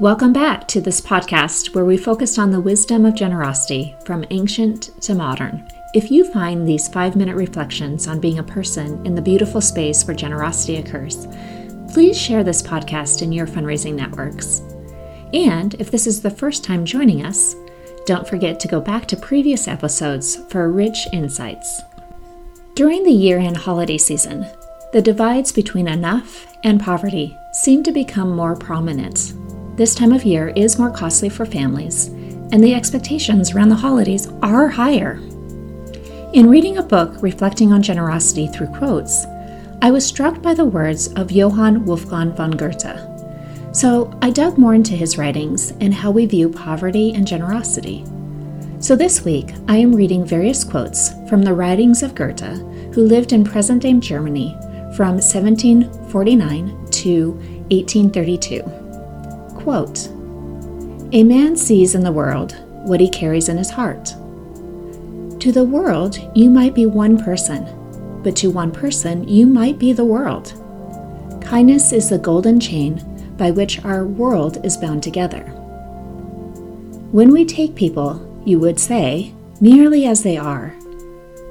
Welcome 0.00 0.32
back 0.32 0.66
to 0.68 0.80
this 0.80 1.00
podcast 1.00 1.72
where 1.72 1.84
we 1.84 1.96
focused 1.96 2.36
on 2.36 2.50
the 2.50 2.60
wisdom 2.60 3.06
of 3.06 3.14
generosity 3.14 3.94
from 4.04 4.24
ancient 4.30 4.90
to 5.02 5.14
modern. 5.14 5.68
If 5.94 6.10
you 6.10 6.28
find 6.32 6.66
these 6.66 6.88
five 6.88 7.14
minute 7.14 7.36
reflections 7.36 8.08
on 8.08 8.18
being 8.18 8.40
a 8.40 8.42
person 8.42 9.06
in 9.06 9.14
the 9.14 9.22
beautiful 9.22 9.60
space 9.60 10.04
where 10.04 10.16
generosity 10.16 10.78
occurs, 10.78 11.28
please 11.92 12.20
share 12.20 12.42
this 12.42 12.60
podcast 12.60 13.22
in 13.22 13.30
your 13.30 13.46
fundraising 13.46 13.94
networks. 13.94 14.62
And 15.32 15.74
if 15.74 15.92
this 15.92 16.08
is 16.08 16.20
the 16.20 16.28
first 16.28 16.64
time 16.64 16.84
joining 16.84 17.24
us, 17.24 17.54
don't 18.04 18.26
forget 18.26 18.58
to 18.60 18.68
go 18.68 18.80
back 18.80 19.06
to 19.06 19.16
previous 19.16 19.68
episodes 19.68 20.34
for 20.50 20.72
rich 20.72 21.06
insights. 21.12 21.82
During 22.74 23.04
the 23.04 23.12
year 23.12 23.38
end 23.38 23.58
holiday 23.58 23.98
season, 23.98 24.44
the 24.92 25.00
divides 25.00 25.52
between 25.52 25.86
enough 25.86 26.48
and 26.64 26.80
poverty 26.80 27.36
seem 27.52 27.84
to 27.84 27.92
become 27.92 28.34
more 28.34 28.56
prominent. 28.56 29.34
This 29.76 29.96
time 29.96 30.12
of 30.12 30.24
year 30.24 30.52
is 30.54 30.78
more 30.78 30.90
costly 30.90 31.28
for 31.28 31.44
families, 31.44 32.06
and 32.06 32.62
the 32.62 32.74
expectations 32.74 33.50
around 33.50 33.70
the 33.70 33.74
holidays 33.74 34.28
are 34.40 34.68
higher. 34.68 35.14
In 36.32 36.48
reading 36.48 36.78
a 36.78 36.82
book 36.82 37.20
reflecting 37.20 37.72
on 37.72 37.82
generosity 37.82 38.46
through 38.46 38.68
quotes, 38.68 39.26
I 39.82 39.90
was 39.90 40.06
struck 40.06 40.40
by 40.40 40.54
the 40.54 40.64
words 40.64 41.12
of 41.14 41.32
Johann 41.32 41.84
Wolfgang 41.84 42.32
von 42.36 42.52
Goethe. 42.52 42.96
So 43.74 44.16
I 44.22 44.30
dug 44.30 44.58
more 44.58 44.74
into 44.74 44.92
his 44.92 45.18
writings 45.18 45.72
and 45.80 45.92
how 45.92 46.12
we 46.12 46.26
view 46.26 46.50
poverty 46.50 47.12
and 47.12 47.26
generosity. 47.26 48.04
So 48.78 48.94
this 48.94 49.24
week, 49.24 49.54
I 49.66 49.78
am 49.78 49.92
reading 49.92 50.24
various 50.24 50.62
quotes 50.62 51.10
from 51.28 51.42
the 51.42 51.54
writings 51.54 52.04
of 52.04 52.14
Goethe, 52.14 52.94
who 52.94 53.02
lived 53.02 53.32
in 53.32 53.42
present 53.42 53.82
day 53.82 53.92
Germany 53.94 54.56
from 54.94 55.16
1749 55.16 56.86
to 56.92 57.32
1832. 57.72 58.83
Quote 59.64 60.08
A 61.12 61.24
man 61.24 61.56
sees 61.56 61.94
in 61.94 62.02
the 62.02 62.12
world 62.12 62.54
what 62.84 63.00
he 63.00 63.08
carries 63.08 63.48
in 63.48 63.56
his 63.56 63.70
heart. 63.70 64.08
To 65.40 65.52
the 65.52 65.64
world, 65.64 66.18
you 66.36 66.50
might 66.50 66.74
be 66.74 66.84
one 66.84 67.16
person, 67.16 67.64
but 68.22 68.36
to 68.36 68.50
one 68.50 68.70
person, 68.70 69.26
you 69.26 69.46
might 69.46 69.78
be 69.78 69.94
the 69.94 70.04
world. 70.04 70.52
Kindness 71.42 71.92
is 71.92 72.10
the 72.10 72.18
golden 72.18 72.60
chain 72.60 73.02
by 73.38 73.50
which 73.52 73.82
our 73.86 74.04
world 74.04 74.62
is 74.66 74.76
bound 74.76 75.02
together. 75.02 75.44
When 77.10 77.32
we 77.32 77.46
take 77.46 77.74
people, 77.74 78.20
you 78.44 78.58
would 78.58 78.78
say, 78.78 79.32
merely 79.62 80.04
as 80.04 80.22
they 80.22 80.36
are, 80.36 80.74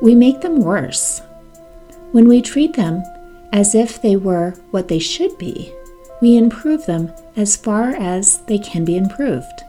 we 0.04 0.14
make 0.14 0.42
them 0.42 0.62
worse. 0.62 1.24
When 2.12 2.28
we 2.28 2.44
treat 2.44 2.76
them 2.76 3.02
as 3.52 3.74
if 3.74 4.04
they 4.04 4.18
were 4.18 4.52
what 4.70 4.88
they 4.88 5.00
should 5.00 5.36
be, 5.40 5.74
we 6.24 6.38
improve 6.38 6.86
them 6.86 7.12
as 7.36 7.58
far 7.58 7.90
as 7.90 8.38
they 8.44 8.58
can 8.58 8.86
be 8.86 8.96
improved. 8.96 9.66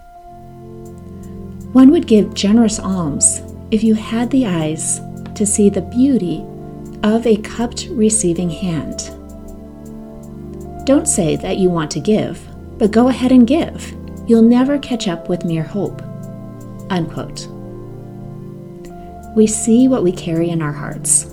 One 1.73 1.91
would 1.91 2.07
give 2.07 2.33
generous 2.33 2.79
alms 2.79 3.43
if 3.73 3.83
you 3.83 3.95
had 3.95 4.31
the 4.31 4.47
eyes 4.47 5.01
to 5.35 5.45
see 5.45 5.69
the 5.69 5.81
beauty 5.81 6.47
of 7.03 7.27
a 7.27 7.39
cupped 7.39 7.89
receiving 7.91 8.49
hand. 8.49 9.11
Don't 10.87 11.09
say 11.09 11.35
that 11.35 11.57
you 11.57 11.71
want 11.71 11.91
to 11.91 11.99
give, 11.99 12.41
but 12.79 12.93
go 12.93 13.09
ahead 13.09 13.33
and 13.33 13.49
give. 13.49 13.93
You'll 14.29 14.43
never 14.43 14.79
catch 14.79 15.09
up 15.09 15.29
with 15.29 15.45
mere 15.45 15.65
hope. 15.65 16.03
Unquote. 16.89 17.49
We 19.35 19.49
see 19.49 19.89
what 19.89 20.05
we 20.05 20.13
carry 20.13 20.51
in 20.51 20.63
our 20.63 20.73
hearts. 20.73 21.25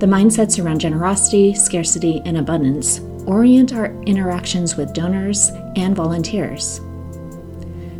The 0.00 0.06
mindsets 0.06 0.60
around 0.60 0.80
generosity, 0.80 1.54
scarcity, 1.54 2.20
and 2.24 2.36
abundance 2.36 2.98
orient 3.30 3.72
our 3.72 3.92
interactions 4.02 4.76
with 4.76 4.92
donors 4.92 5.50
and 5.76 5.94
volunteers. 5.94 6.80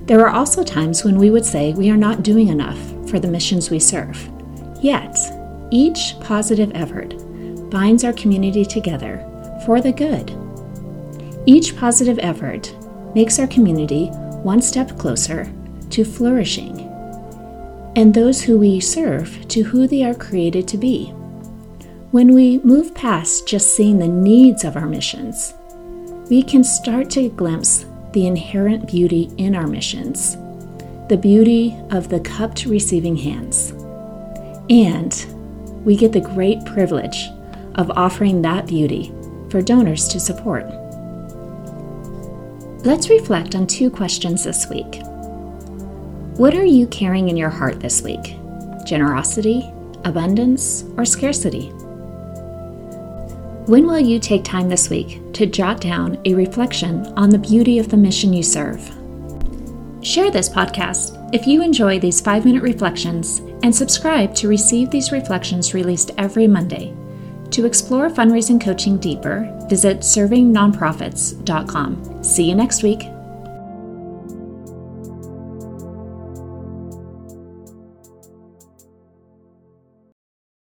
There 0.06 0.20
are 0.26 0.34
also 0.34 0.64
times 0.64 1.04
when 1.04 1.18
we 1.18 1.30
would 1.30 1.44
say 1.44 1.72
we 1.72 1.88
are 1.88 1.96
not 1.96 2.24
doing 2.24 2.48
enough 2.48 2.78
for 3.08 3.20
the 3.20 3.28
missions 3.28 3.70
we 3.70 3.78
serve. 3.78 4.28
Yet, 4.82 5.16
each 5.70 6.16
positive 6.20 6.72
effort 6.74 7.14
binds 7.70 8.02
our 8.02 8.12
community 8.12 8.64
together 8.64 9.24
for 9.64 9.80
the 9.80 9.92
good. 9.92 10.32
Each 11.46 11.76
positive 11.76 12.18
effort 12.20 12.74
makes 13.14 13.38
our 13.38 13.46
community 13.46 14.06
one 14.42 14.60
step 14.60 14.98
closer 14.98 15.48
to 15.90 16.04
flourishing, 16.04 16.80
and 17.94 18.12
those 18.12 18.42
who 18.42 18.58
we 18.58 18.80
serve 18.80 19.46
to 19.46 19.62
who 19.62 19.86
they 19.86 20.02
are 20.02 20.14
created 20.14 20.66
to 20.68 20.76
be. 20.76 21.14
When 22.10 22.34
we 22.34 22.58
move 22.64 22.92
past 22.92 23.46
just 23.46 23.76
seeing 23.76 24.00
the 24.00 24.08
needs 24.08 24.64
of 24.64 24.76
our 24.76 24.86
missions, 24.86 25.54
we 26.28 26.42
can 26.42 26.64
start 26.64 27.08
to 27.10 27.28
glimpse 27.28 27.86
the 28.10 28.26
inherent 28.26 28.88
beauty 28.88 29.30
in 29.36 29.54
our 29.54 29.68
missions, 29.68 30.34
the 31.08 31.16
beauty 31.16 31.78
of 31.90 32.08
the 32.08 32.18
cupped 32.18 32.64
receiving 32.66 33.14
hands. 33.14 33.70
And 34.68 35.14
we 35.84 35.96
get 35.96 36.10
the 36.10 36.20
great 36.20 36.64
privilege 36.64 37.28
of 37.76 37.92
offering 37.92 38.42
that 38.42 38.66
beauty 38.66 39.12
for 39.48 39.62
donors 39.62 40.08
to 40.08 40.18
support. 40.18 40.66
Let's 42.84 43.08
reflect 43.08 43.54
on 43.54 43.68
two 43.68 43.88
questions 43.88 44.42
this 44.42 44.68
week. 44.68 45.00
What 46.36 46.56
are 46.56 46.64
you 46.64 46.88
carrying 46.88 47.28
in 47.28 47.36
your 47.36 47.50
heart 47.50 47.78
this 47.78 48.02
week? 48.02 48.34
Generosity, 48.84 49.72
abundance, 50.04 50.82
or 50.96 51.04
scarcity? 51.04 51.72
When 53.70 53.86
will 53.86 54.00
you 54.00 54.18
take 54.18 54.42
time 54.42 54.68
this 54.68 54.90
week 54.90 55.20
to 55.34 55.46
jot 55.46 55.80
down 55.80 56.20
a 56.24 56.34
reflection 56.34 57.06
on 57.16 57.30
the 57.30 57.38
beauty 57.38 57.78
of 57.78 57.88
the 57.88 57.96
mission 57.96 58.32
you 58.32 58.42
serve? 58.42 58.80
Share 60.02 60.32
this 60.32 60.48
podcast 60.48 61.32
if 61.32 61.46
you 61.46 61.62
enjoy 61.62 62.00
these 62.00 62.20
five 62.20 62.44
minute 62.44 62.64
reflections 62.64 63.38
and 63.62 63.72
subscribe 63.72 64.34
to 64.34 64.48
receive 64.48 64.90
these 64.90 65.12
reflections 65.12 65.72
released 65.72 66.10
every 66.18 66.48
Monday. 66.48 66.92
To 67.52 67.64
explore 67.64 68.10
fundraising 68.10 68.60
coaching 68.60 68.96
deeper, 68.96 69.48
visit 69.68 70.00
servingnonprofits.com. 70.00 72.24
See 72.24 72.48
you 72.48 72.56
next 72.56 72.82
week. 72.82 73.04